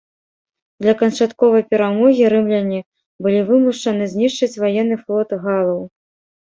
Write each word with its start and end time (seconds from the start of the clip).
Для 0.85 0.93
канчатковай 1.01 1.63
перамогі 1.73 2.23
рымляне 2.35 2.81
былі 3.27 3.45
вымушаны 3.53 4.03
знішчыць 4.17 4.53
ваенны 4.67 4.95
флот 5.07 5.41
галаў. 5.49 5.81